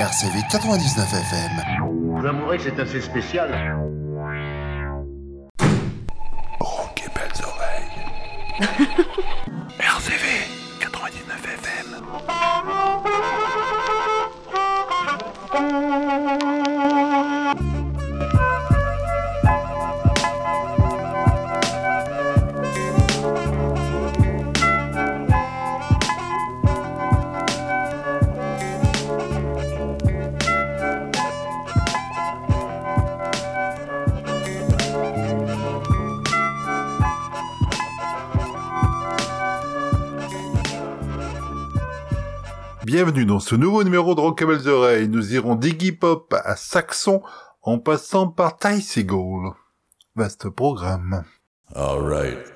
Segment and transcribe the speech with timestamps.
[0.00, 1.62] RCV 99 FM.
[2.18, 3.50] Vous avouerez que c'est assez spécial.
[6.60, 9.06] Rock et belles oreilles.
[43.04, 45.08] Bienvenue dans ce nouveau numéro de Rock et Belles Oreilles.
[45.08, 47.20] Nous irons d'Iggy Pop à Saxon
[47.60, 48.80] en passant par Ty.
[50.14, 51.24] Vaste programme.
[51.74, 52.51] All right.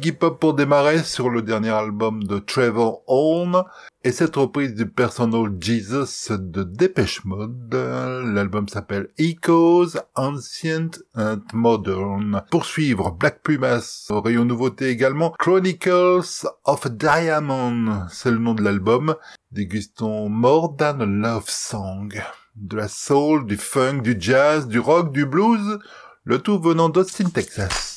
[0.00, 3.64] Iggy Pop pour démarrer sur le dernier album de Trevor Horn
[4.02, 7.74] et cette reprise du Personal Jesus de Dépêche Mode.
[7.74, 12.42] L'album s'appelle Echoes, Ancient and Modern.
[12.50, 19.16] Poursuivre Black Pumas, au rayon nouveauté également, Chronicles of Diamond, c'est le nom de l'album.
[19.52, 22.10] Dégustons More Than a Love Song.
[22.56, 25.78] De la soul, du funk, du jazz, du rock, du blues,
[26.24, 27.89] le tout venant d'Austin, Texas.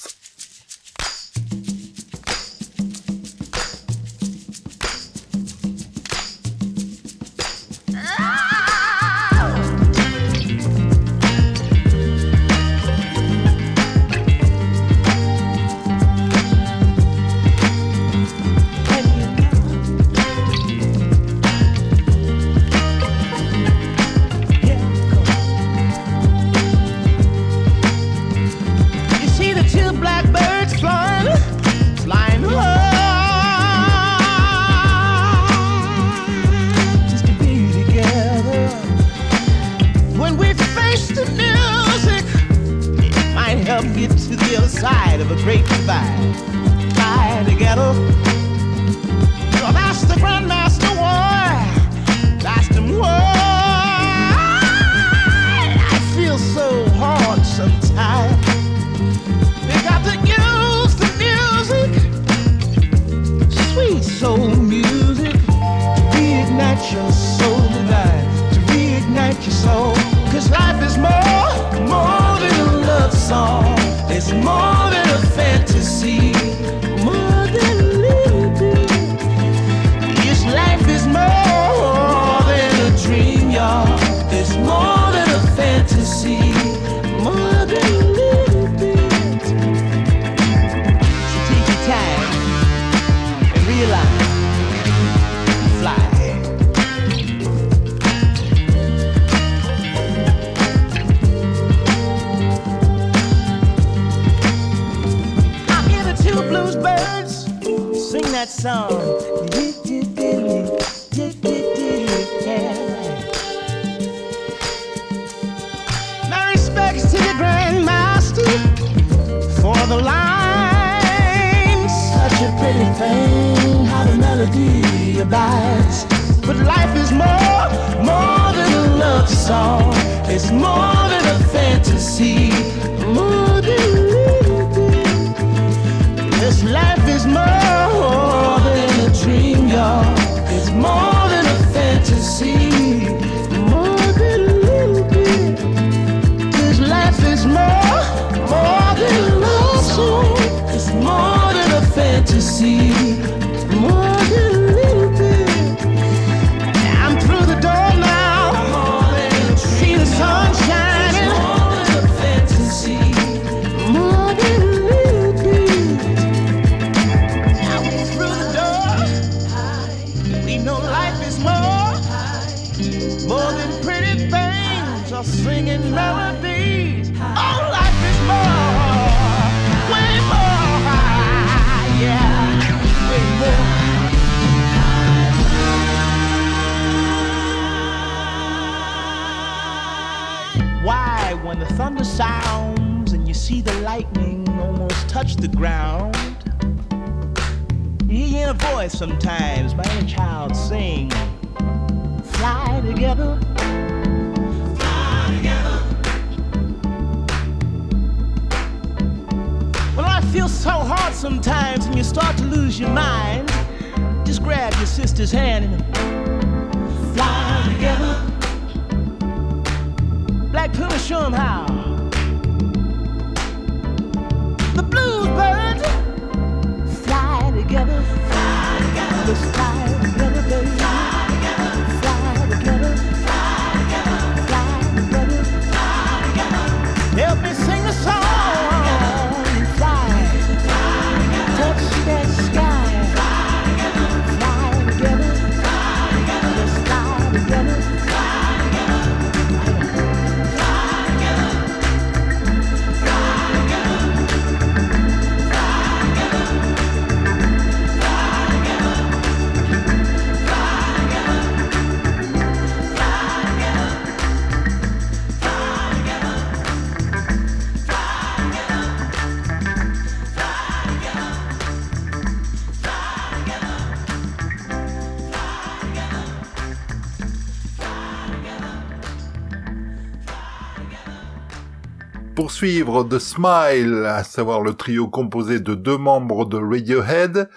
[282.63, 287.49] suivre The Smile, à savoir le trio composé de deux membres de Radiohead,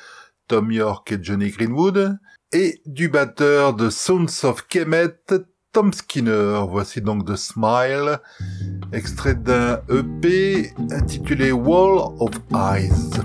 [0.49, 2.19] Tom York et Johnny Greenwood,
[2.53, 5.15] et du batteur de Sons of Kemet,
[5.73, 6.59] Tom Skinner.
[6.69, 8.19] Voici donc The Smile,
[8.93, 13.21] extrait d'un EP intitulé Wall of Eyes.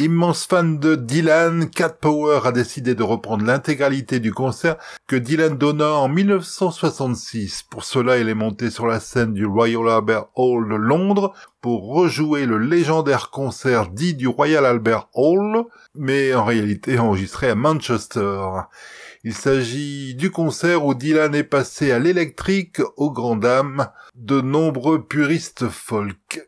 [0.00, 4.76] Immense fan de Dylan, Cat Power a décidé de reprendre l'intégralité du concert
[5.08, 7.64] que Dylan donna en 1966.
[7.68, 11.92] Pour cela, il est monté sur la scène du Royal Albert Hall de Londres pour
[11.92, 15.64] rejouer le légendaire concert dit du Royal Albert Hall,
[15.96, 18.40] mais en réalité enregistré à Manchester.
[19.24, 25.04] Il s'agit du concert où Dylan est passé à l'électrique aux grandes dames de nombreux
[25.04, 26.47] puristes folk.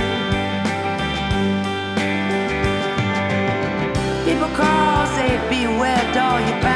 [4.31, 6.70] People cause, they beware, doll, you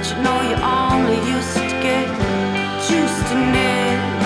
[0.00, 2.08] but you know you only used to get
[2.88, 4.19] used to it.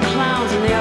[0.00, 0.77] Clowns, and they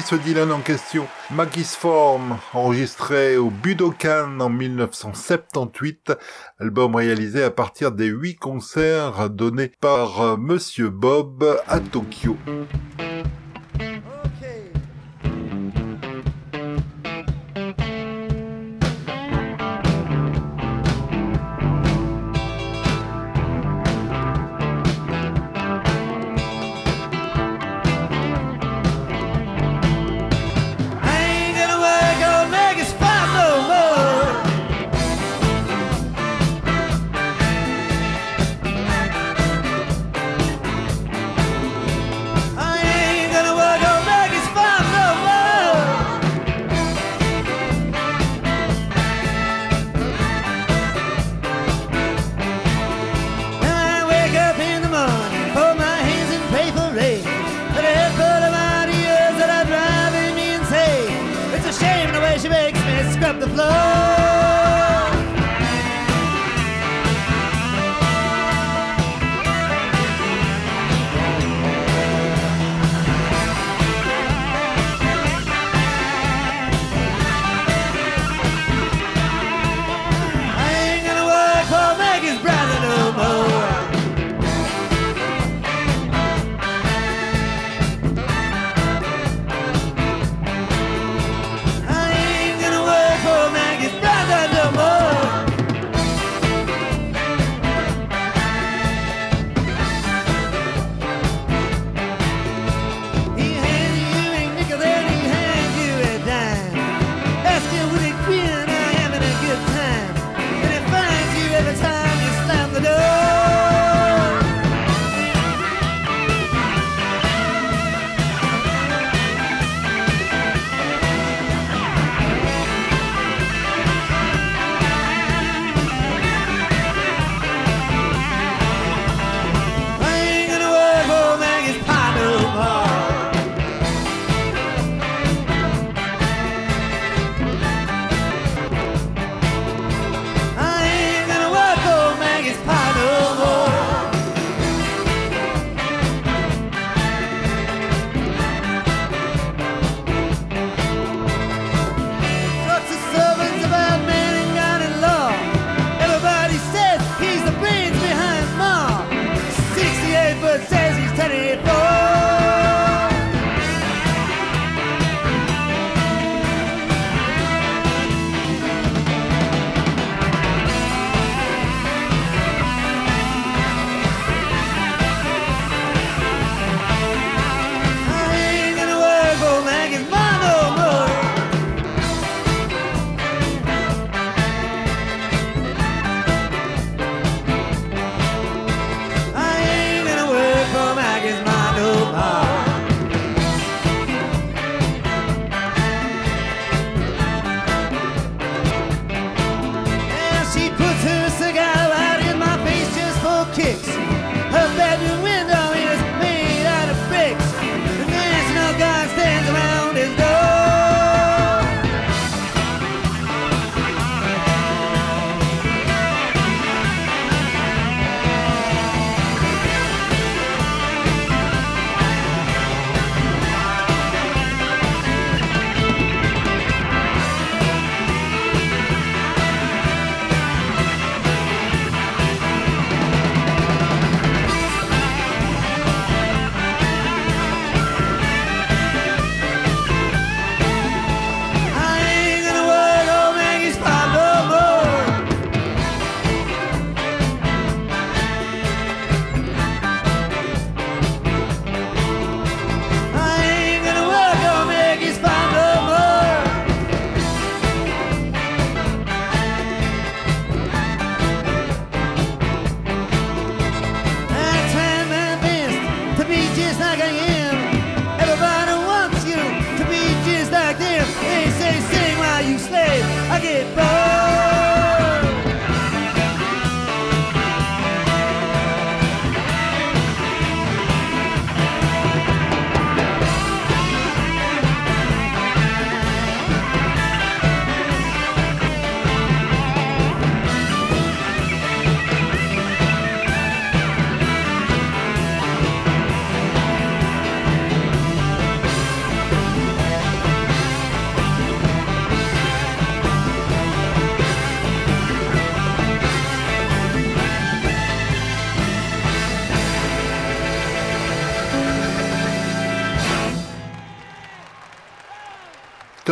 [0.00, 1.06] Ce Dylan en question.
[1.30, 6.12] Maggie's Form, enregistré au Budokan en 1978,
[6.58, 12.38] album réalisé à partir des huit concerts donnés par euh, Monsieur Bob à Tokyo.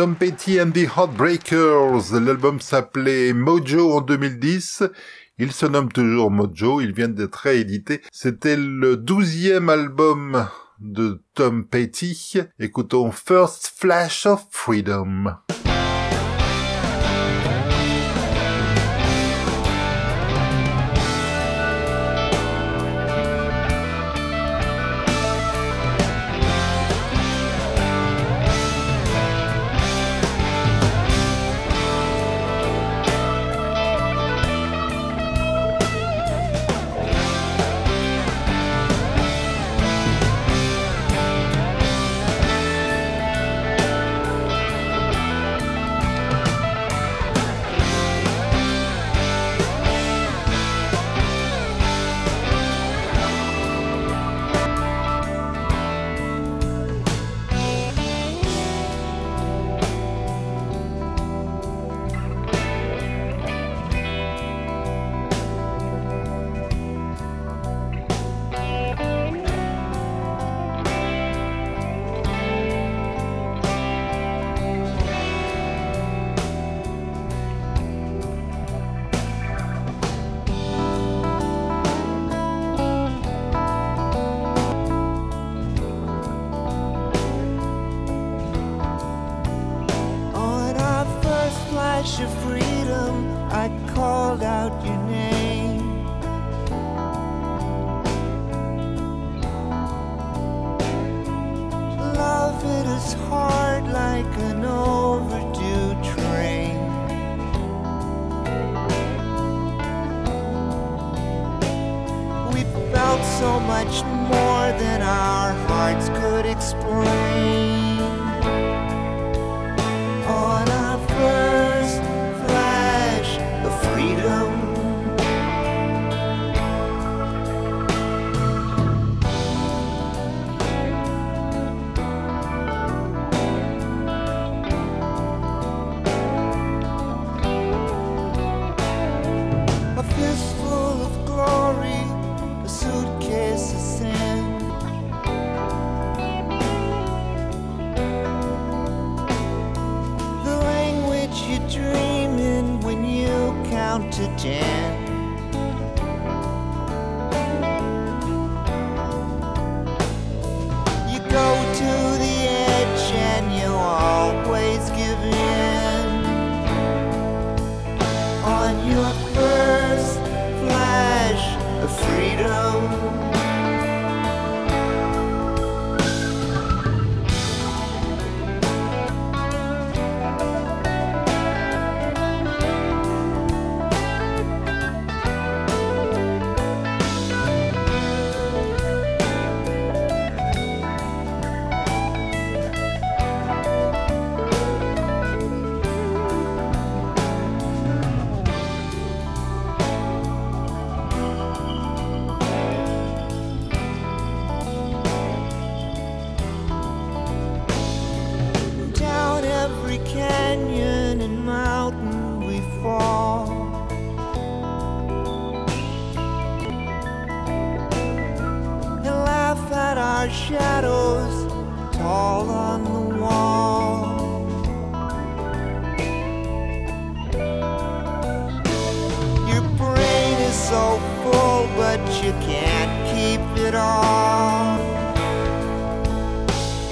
[0.01, 2.19] Tom Petty and the Heartbreakers.
[2.19, 4.81] L'album s'appelait Mojo en 2010.
[5.37, 8.01] Il se nomme toujours Mojo, il vient d'être réédité.
[8.11, 10.47] C'était le douzième album
[10.79, 12.39] de Tom Petty.
[12.57, 15.35] Écoutons First Flash of Freedom.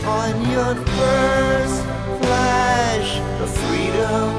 [0.10, 1.84] on your first
[2.22, 4.39] flash of freedom.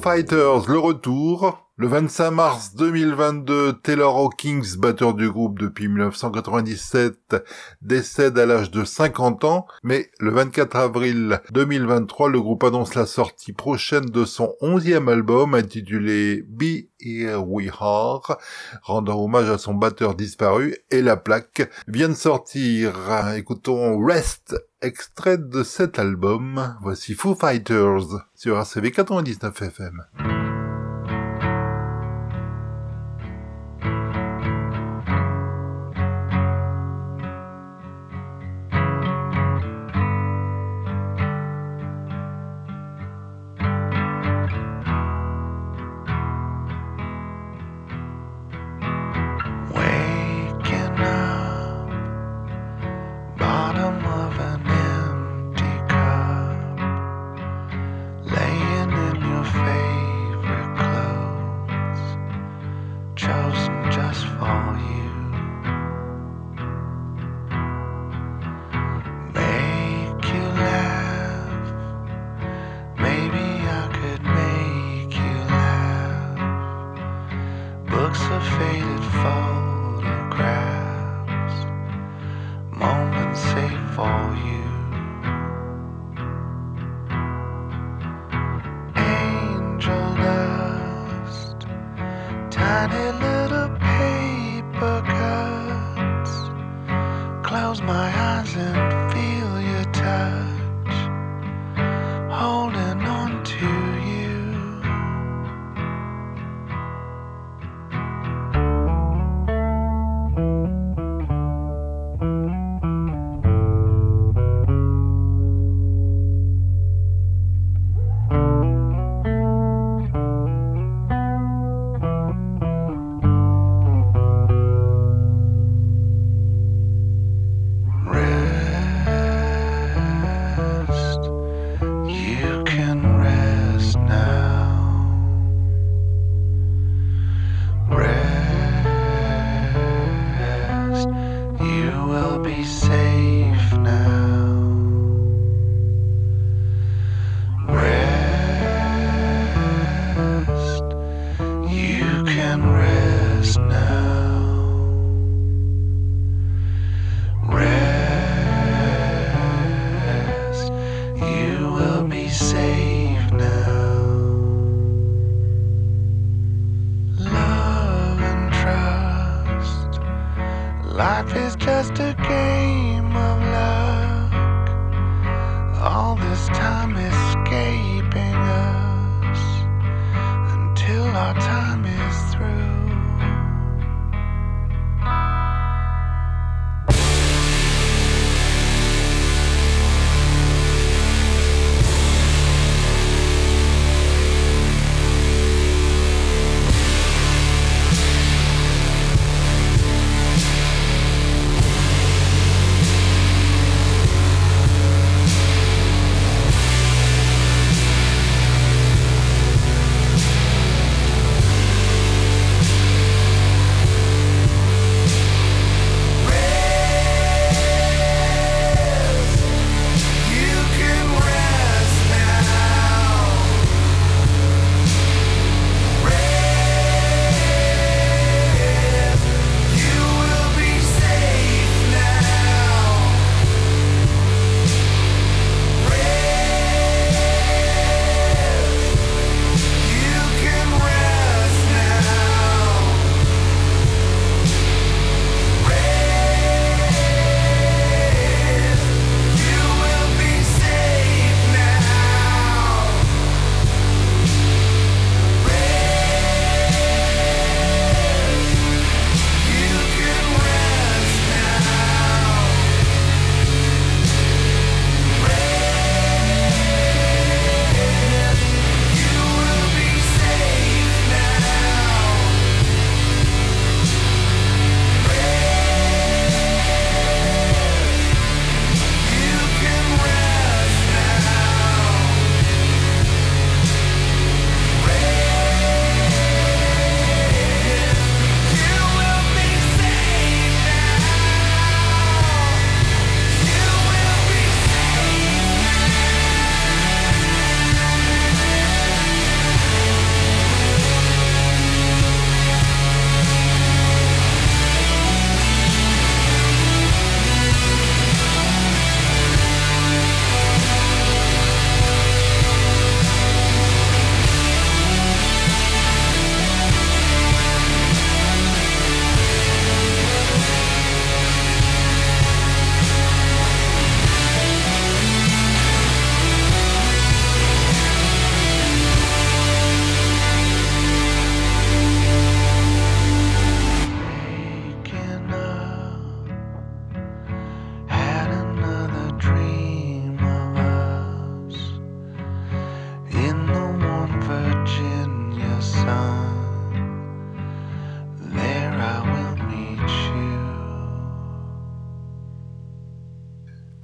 [0.00, 1.60] Fighters, le retour.
[1.76, 7.34] Le 25 mars 2022, Taylor Hawkins, batteur du groupe depuis 1997,
[7.82, 13.06] décède à l'âge de 50 ans, mais le 24 avril 2023, le groupe annonce la
[13.06, 18.38] sortie prochaine de son onzième album intitulé Be Here We Are,
[18.82, 22.94] rendant hommage à son batteur disparu, et la plaque vient de sortir.
[23.36, 26.76] Écoutons Rest, extrait de cet album.
[26.80, 30.04] Voici Foo Fighters sur ACV 99 FM.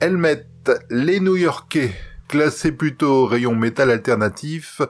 [0.00, 0.46] Helmet,
[0.88, 1.92] les New-Yorkais,
[2.26, 4.80] classés plutôt au rayon métal alternatif,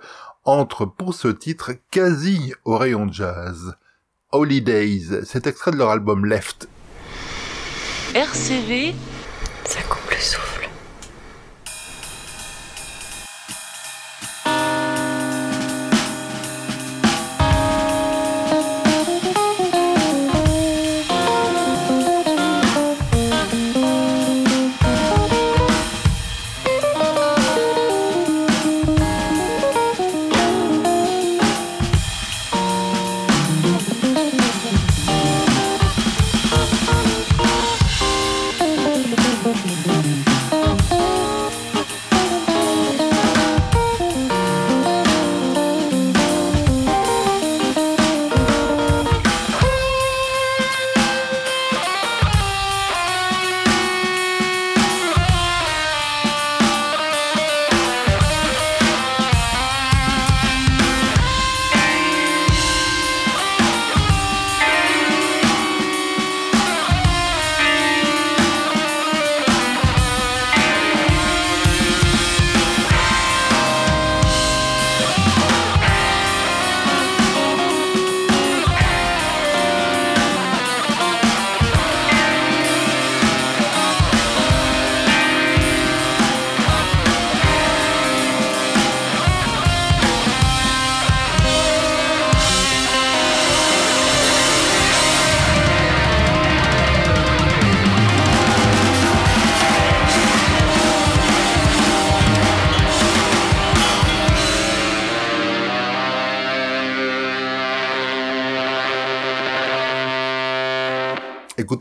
[0.45, 3.75] entrent pour ce titre quasi au rayon jazz.
[4.31, 6.69] Holidays, c'est extrait de leur album Left.
[8.15, 8.95] RCV,
[9.65, 10.60] ça coupe le souffle.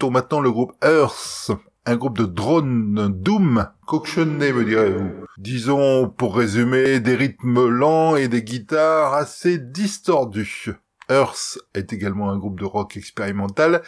[0.10, 1.52] Écoutons maintenant le groupe Earth,
[1.86, 5.12] un groupe de drone doom, cautionné me direz-vous.
[5.38, 10.72] Disons, pour résumer, des rythmes lents et des guitares assez distordus.
[11.12, 13.84] Earth est également un groupe de rock expérimental.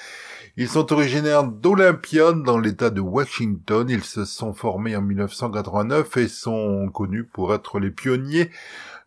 [0.57, 3.87] Ils sont originaires d'Olympion dans l'état de Washington.
[3.89, 8.51] Ils se sont formés en 1989 et sont connus pour être les pionniers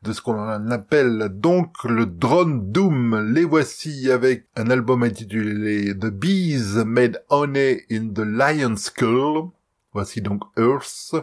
[0.05, 3.33] de ce qu'on appelle donc le drone doom.
[3.33, 9.49] Les voici avec un album intitulé The Bees Made Honey in the Lion's Skull.
[9.95, 11.15] Voici donc Earth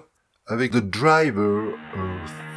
[0.47, 2.50] avec The Driver Earth.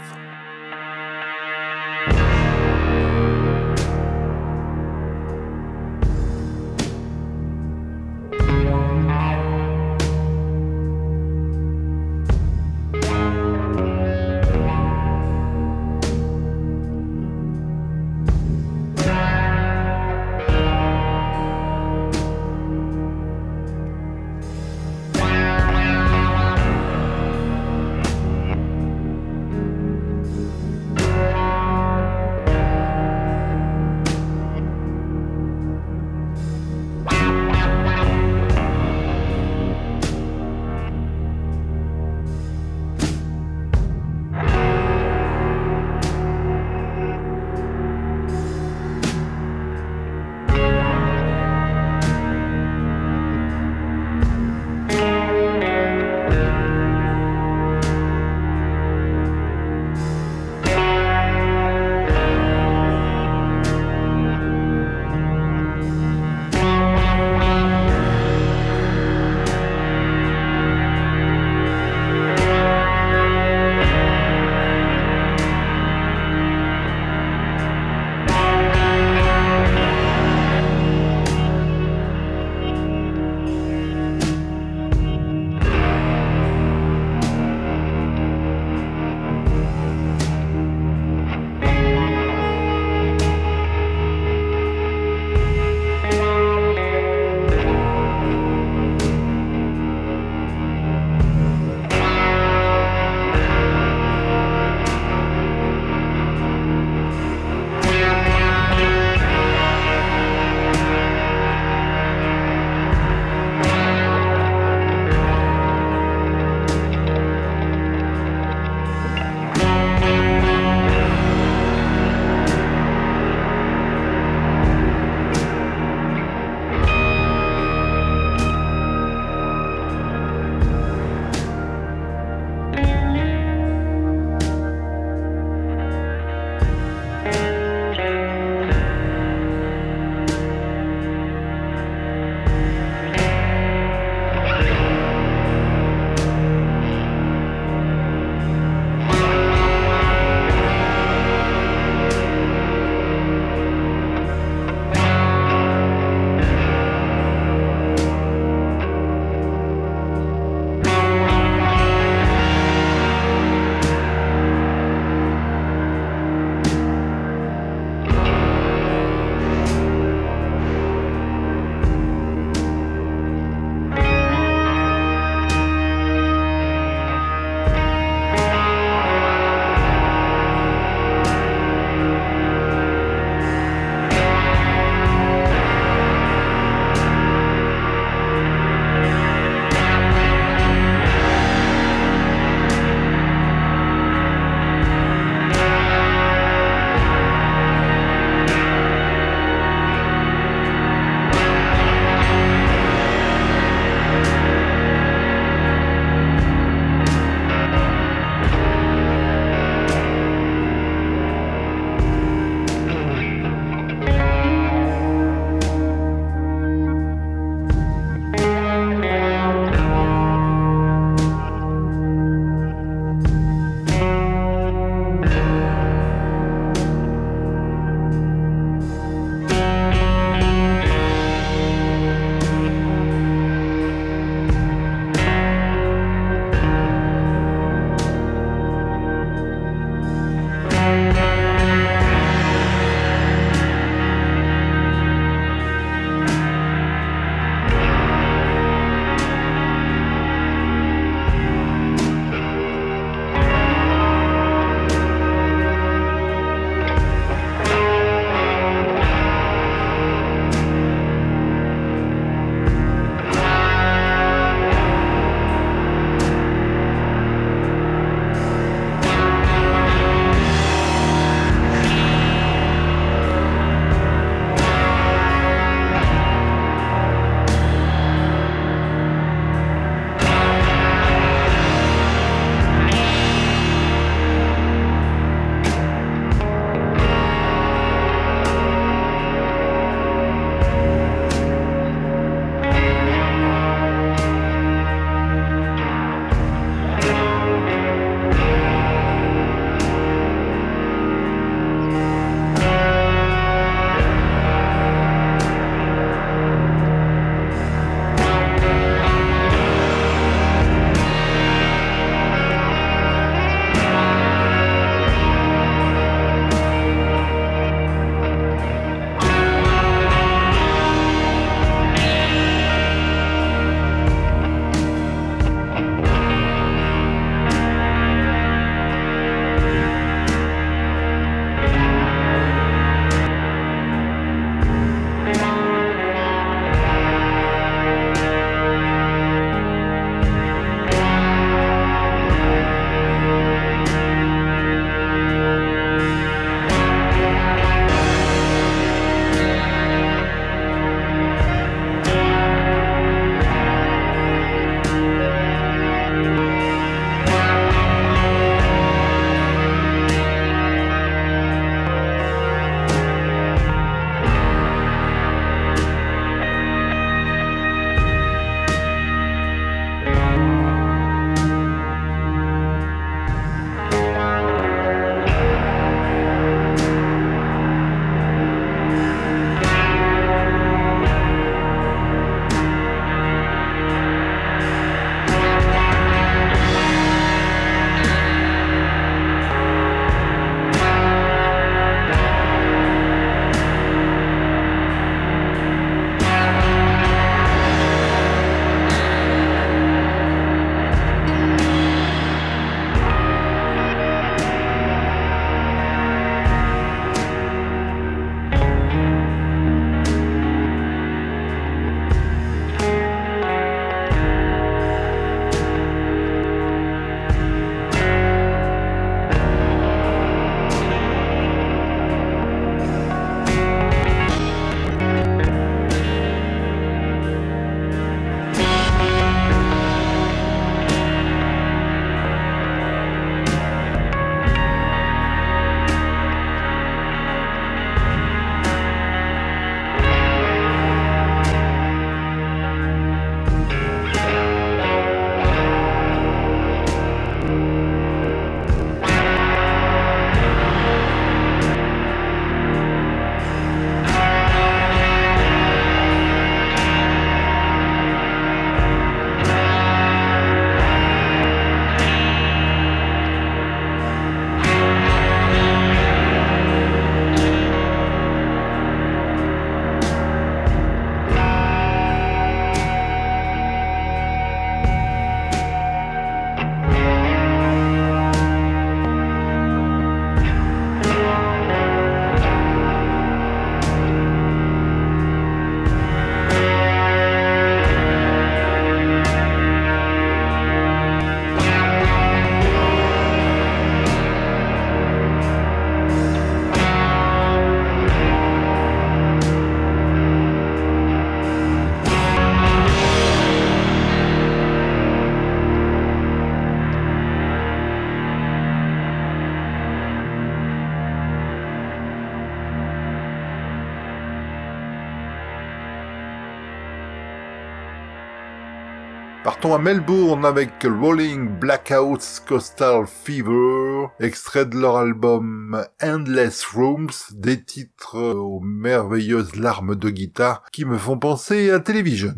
[519.72, 528.18] à Melbourne avec Rolling Blackouts Coastal Fever, extrait de leur album Endless Rooms, des titres
[528.18, 532.34] aux merveilleuses larmes de guitare qui me font penser à Television.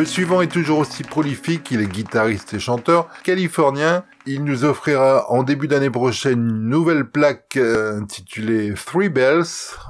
[0.00, 4.02] Le suivant est toujours aussi prolifique, il est guitariste et chanteur californien.
[4.24, 9.44] Il nous offrira en début d'année prochaine une nouvelle plaque euh, intitulée Three Bells.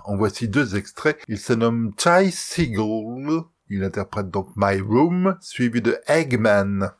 [0.06, 1.16] En voici deux extraits.
[1.28, 3.42] Il se nomme Chai Seagull.
[3.68, 6.90] Il interprète donc My Room, suivi de Eggman.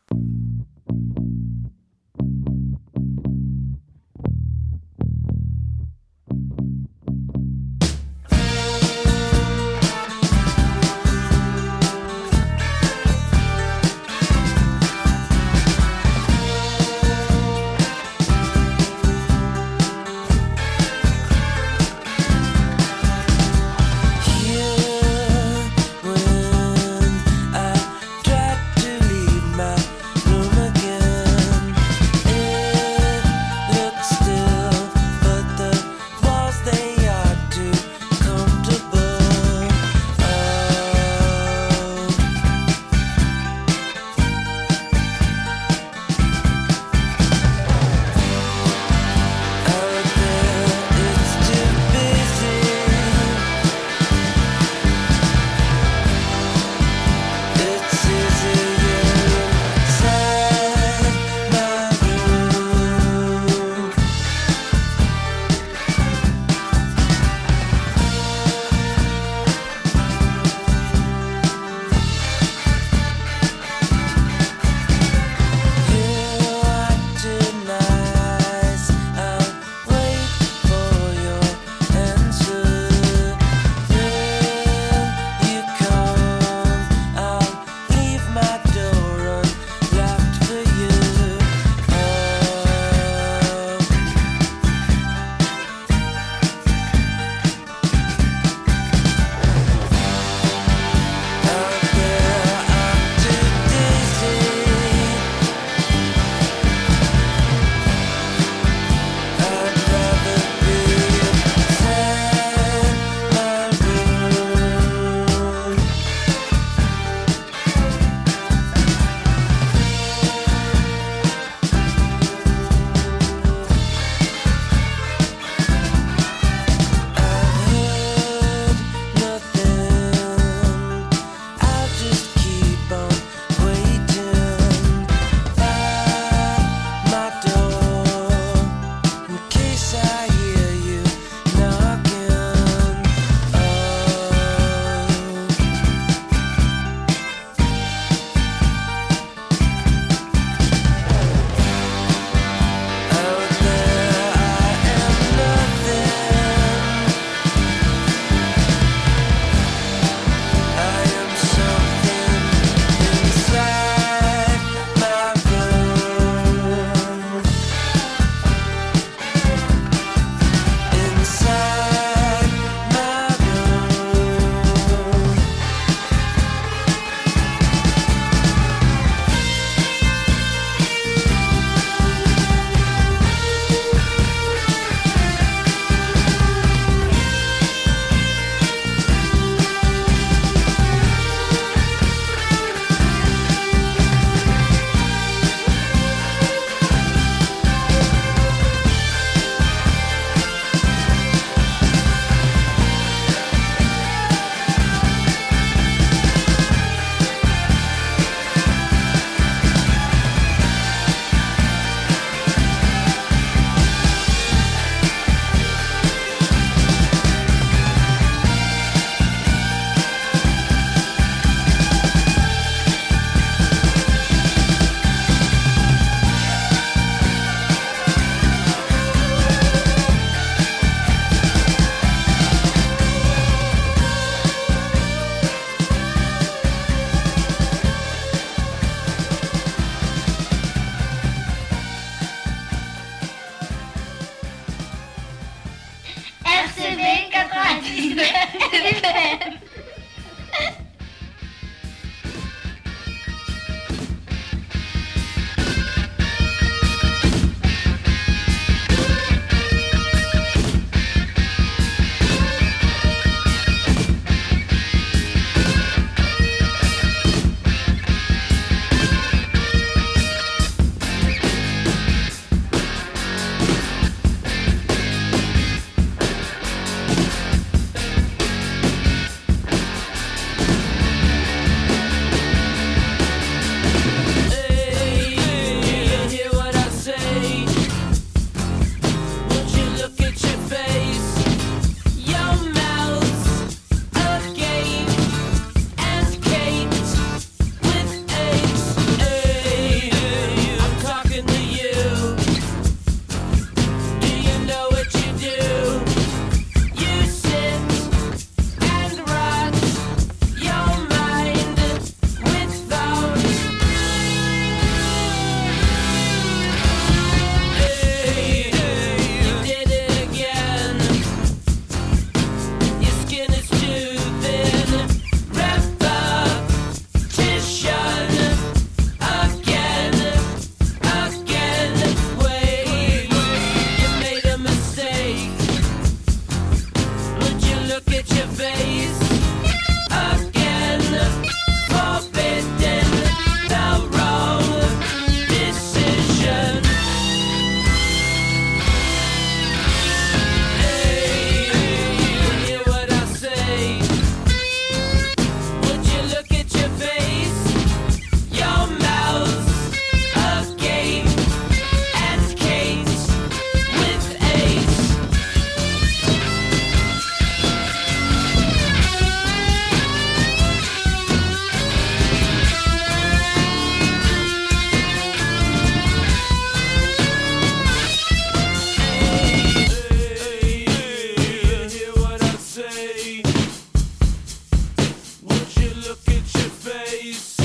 [387.30, 387.59] Peace.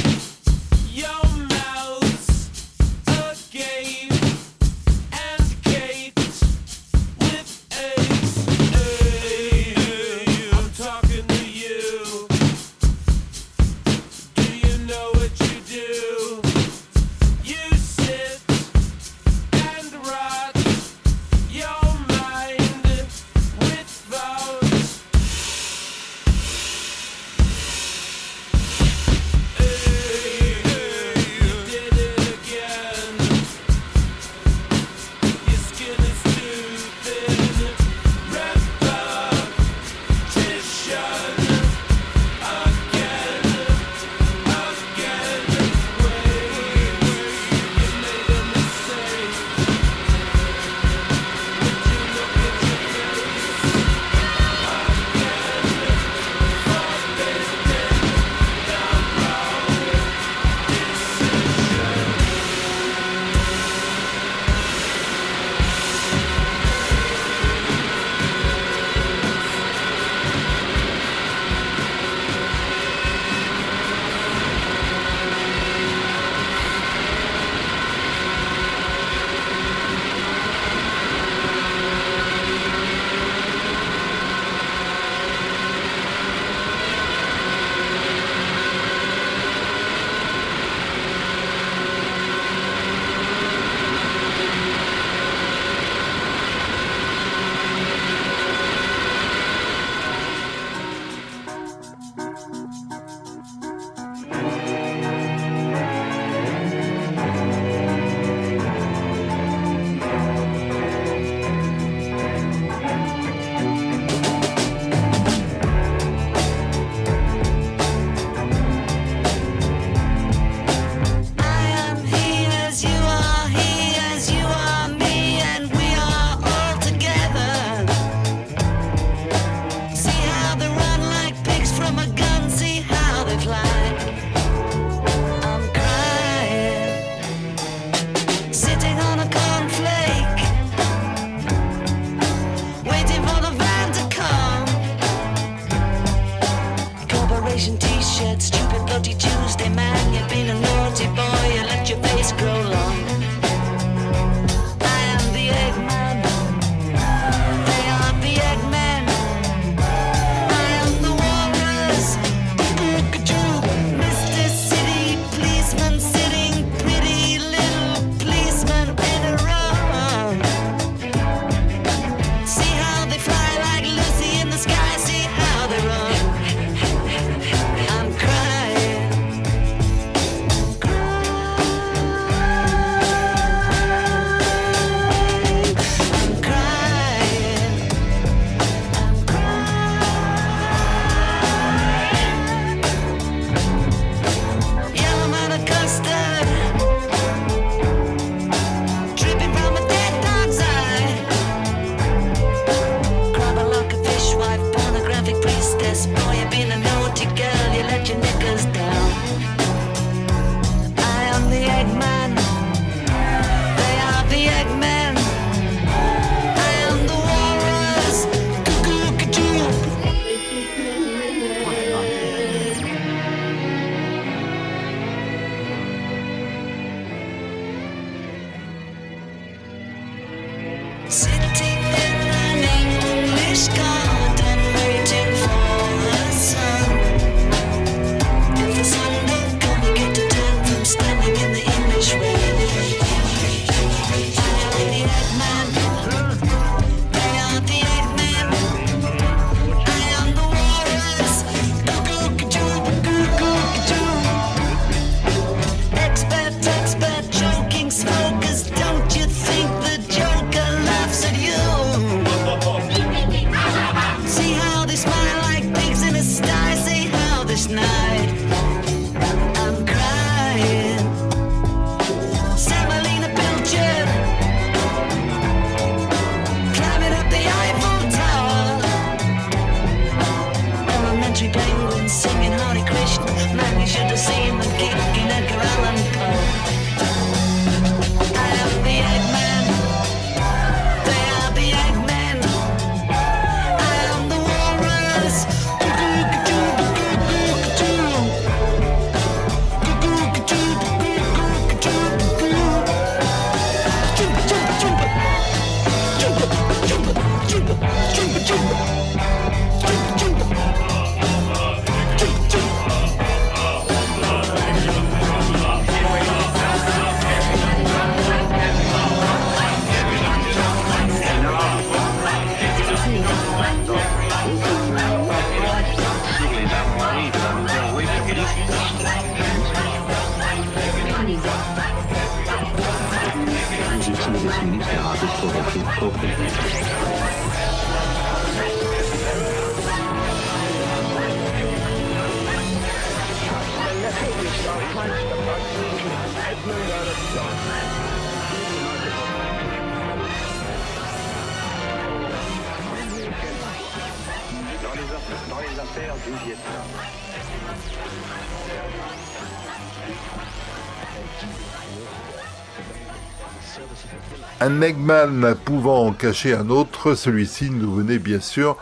[364.62, 368.78] Un Eggman pouvant en cacher un autre, celui-ci nous venait bien sûr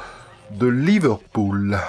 [0.51, 1.79] de Liverpool.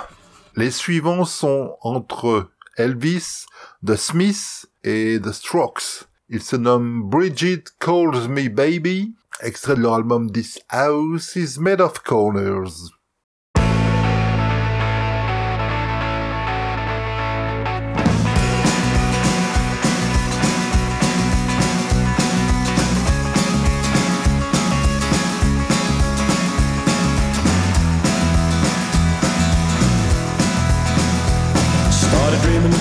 [0.57, 3.47] Les suivants sont entre Elvis,
[3.85, 6.09] The Smiths et The Strokes.
[6.29, 11.81] Il se nomme Bridget Calls Me Baby, extrait de leur album This House is Made
[11.81, 12.94] of Corners.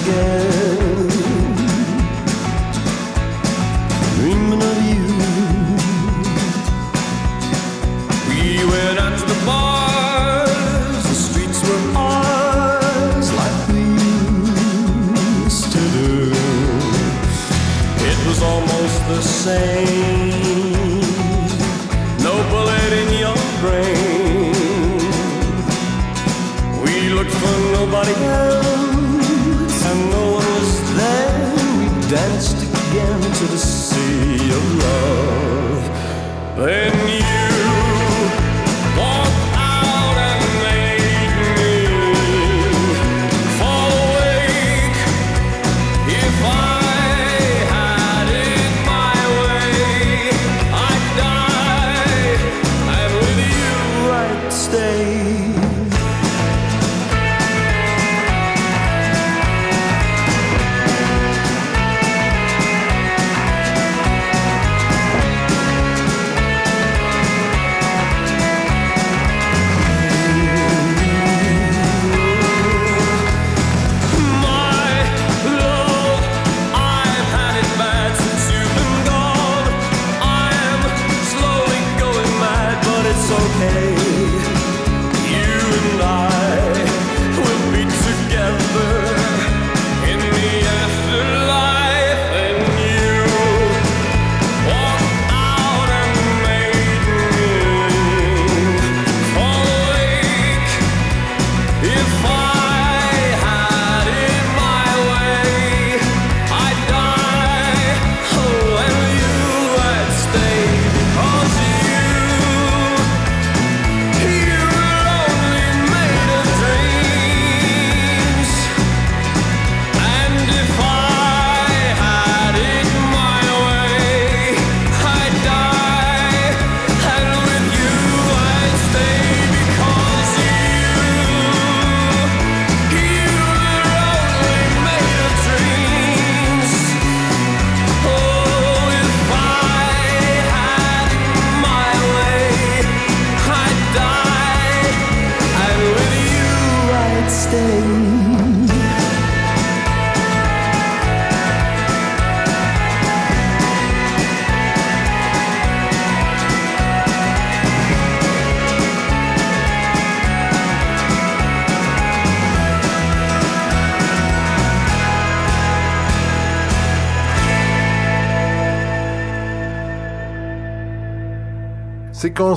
[0.05, 0.52] again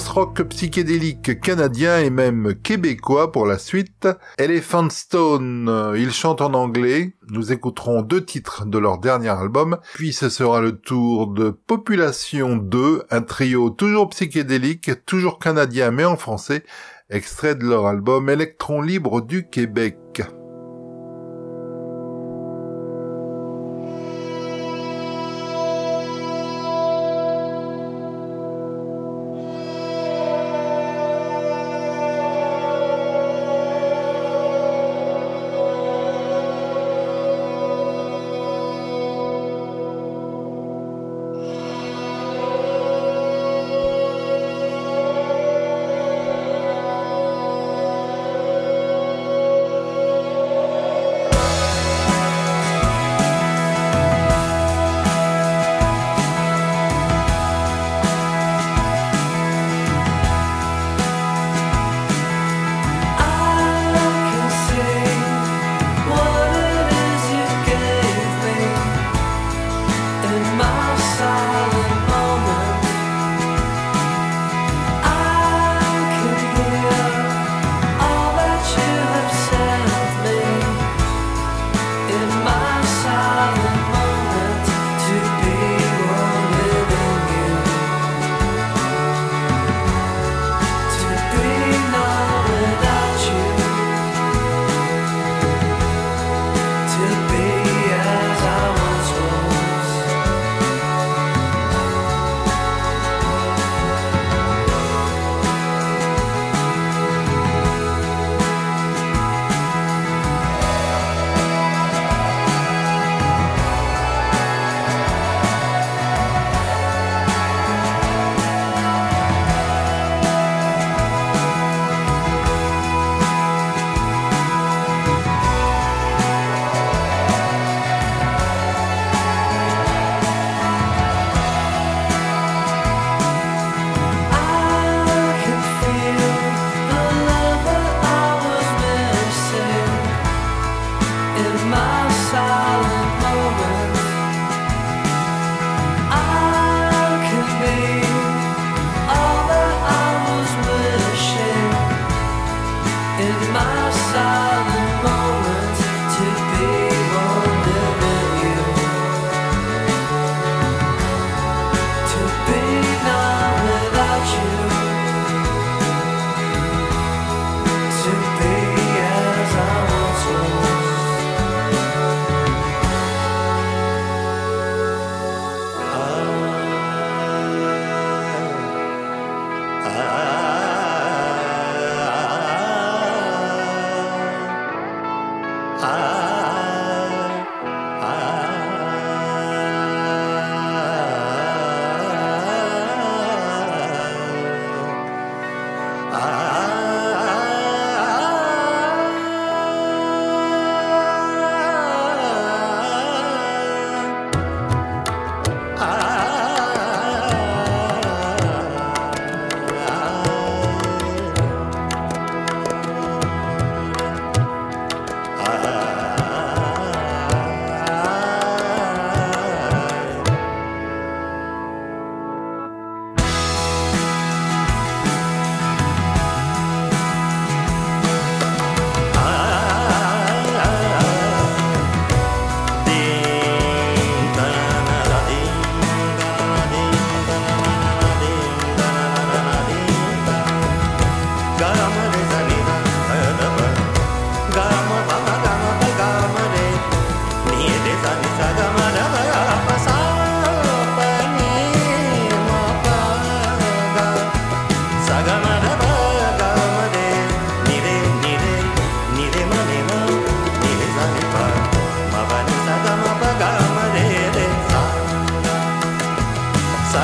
[0.05, 4.06] Rock psychédélique canadien et même québécois pour la suite.
[4.36, 7.16] Elephant Stone, euh, ils chantent en anglais.
[7.31, 9.78] Nous écouterons deux titres de leur dernier album.
[9.94, 16.05] Puis ce sera le tour de Population 2, un trio toujours psychédélique, toujours canadien mais
[16.05, 16.64] en français,
[17.09, 19.97] extrait de leur album Électron libre du Québec.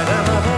[0.04, 0.51] da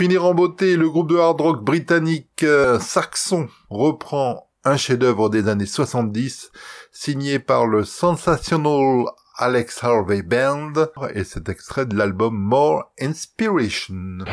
[0.00, 5.46] finir en beauté, le groupe de hard rock britannique euh, Saxon reprend un chef-d'œuvre des
[5.46, 6.52] années 70
[6.90, 9.04] signé par le sensational
[9.36, 10.72] Alex Harvey Band
[11.12, 14.24] et cet extrait de l'album More Inspiration.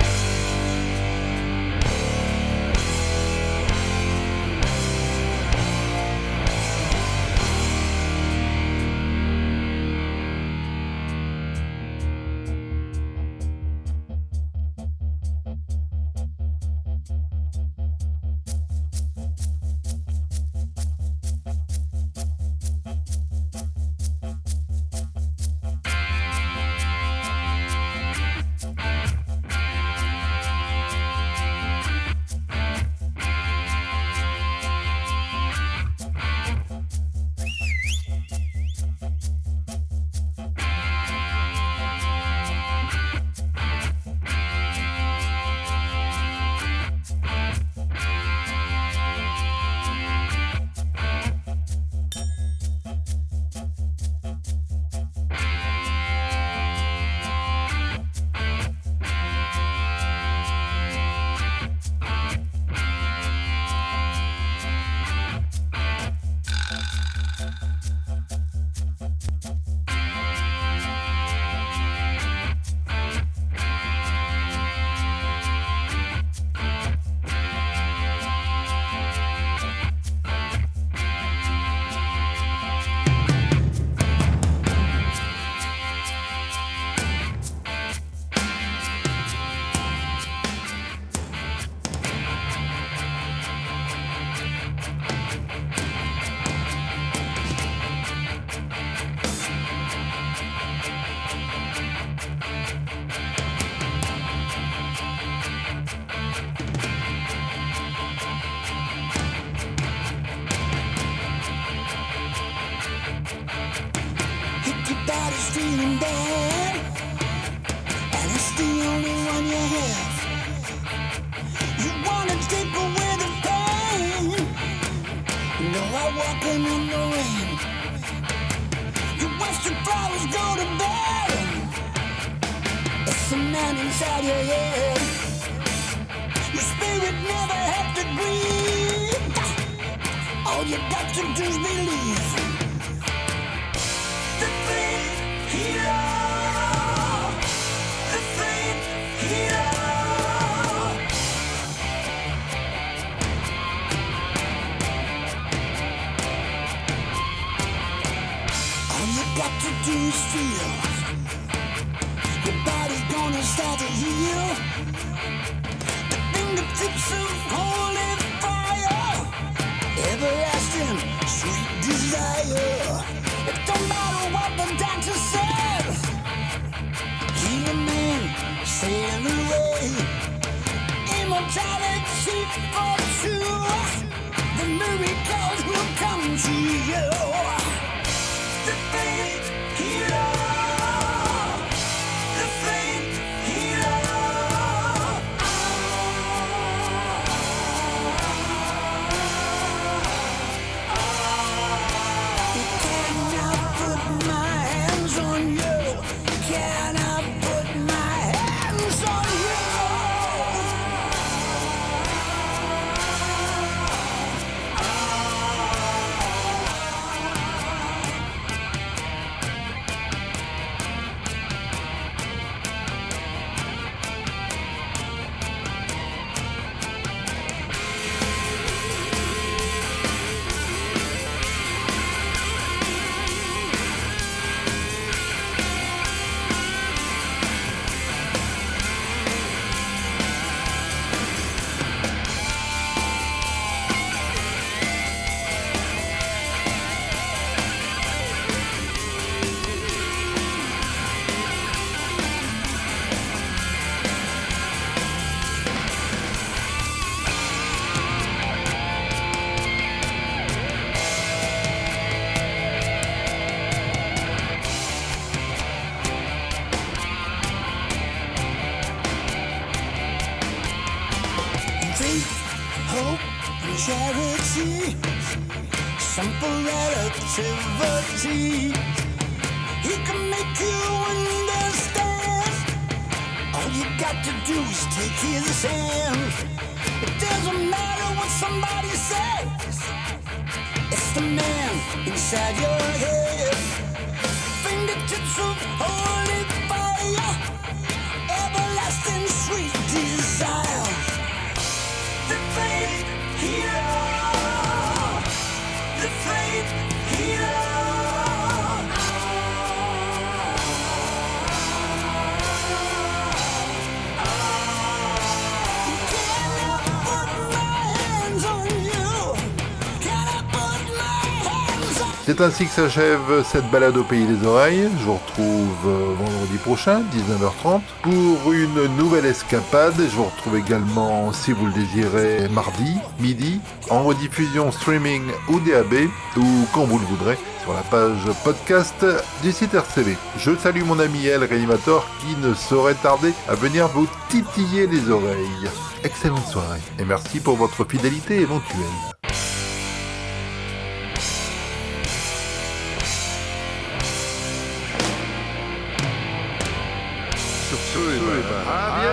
[322.37, 324.87] C'est ainsi que s'achève cette balade au pays des oreilles.
[324.99, 329.95] Je vous retrouve euh, vendredi prochain, 19h30, pour une nouvelle escapade.
[329.97, 333.59] Je vous retrouve également, si vous le désirez, mardi, midi,
[333.89, 339.03] en rediffusion streaming ou DAB, ou quand vous le voudrez, sur la page podcast
[339.41, 340.15] du site RCV.
[340.37, 345.09] Je salue mon ami El Réanimator qui ne saurait tarder à venir vous titiller les
[345.09, 345.71] oreilles.
[346.03, 349.16] Excellente soirée et merci pour votre fidélité éventuelle.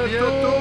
[0.07, 0.54] Sur